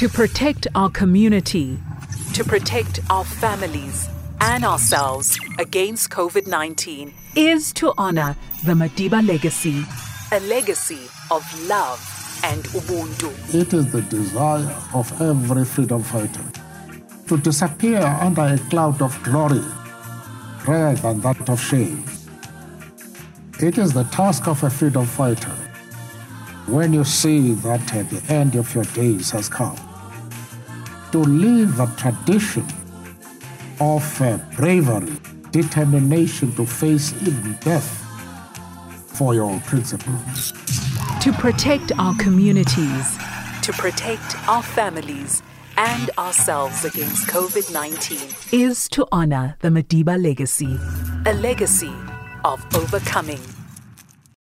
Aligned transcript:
To 0.00 0.08
protect 0.08 0.66
our 0.74 0.88
community, 0.88 1.76
to 2.32 2.42
protect 2.42 3.00
our 3.10 3.22
families 3.22 4.08
and 4.40 4.64
ourselves 4.64 5.38
against 5.58 6.08
COVID 6.08 6.46
19 6.46 7.12
is 7.36 7.70
to 7.74 7.92
honor 7.98 8.34
the 8.64 8.72
Madiba 8.72 9.20
legacy, 9.20 9.84
a 10.32 10.40
legacy 10.48 11.02
of 11.30 11.44
love 11.68 12.00
and 12.44 12.64
Ubuntu. 12.72 13.28
It 13.54 13.74
is 13.74 13.92
the 13.92 14.00
desire 14.00 14.74
of 14.94 15.20
every 15.20 15.66
freedom 15.66 16.02
fighter 16.02 16.50
to 17.26 17.36
disappear 17.36 18.00
under 18.00 18.54
a 18.54 18.58
cloud 18.70 19.02
of 19.02 19.22
glory 19.22 19.60
rather 20.66 20.94
than 21.02 21.20
that 21.20 21.46
of 21.46 21.60
shame. 21.60 22.02
It 23.58 23.76
is 23.76 23.92
the 23.92 24.04
task 24.04 24.48
of 24.48 24.62
a 24.62 24.70
freedom 24.70 25.04
fighter 25.04 25.54
when 26.66 26.94
you 26.94 27.04
see 27.04 27.52
that 27.52 27.94
uh, 27.94 28.02
the 28.04 28.22
end 28.32 28.54
of 28.54 28.74
your 28.74 28.84
days 28.84 29.30
has 29.32 29.50
come 29.50 29.76
to 31.12 31.18
live 31.18 31.80
a 31.80 31.86
tradition 31.96 32.64
of 33.80 34.02
bravery, 34.56 35.12
determination 35.50 36.52
to 36.54 36.64
face 36.64 37.12
even 37.22 37.56
death 37.60 38.06
for 39.06 39.34
your 39.34 39.58
principles. 39.60 40.52
To 41.22 41.32
protect 41.32 41.92
our 41.98 42.14
communities, 42.16 43.18
to 43.62 43.72
protect 43.72 44.36
our 44.48 44.62
families 44.62 45.42
and 45.76 46.10
ourselves 46.18 46.84
against 46.84 47.26
COVID 47.26 47.72
19 47.72 48.18
is 48.52 48.88
to 48.90 49.06
honor 49.10 49.56
the 49.60 49.68
Madiba 49.68 50.22
legacy, 50.22 50.78
a 51.26 51.34
legacy 51.34 51.92
of 52.44 52.64
overcoming 52.74 53.40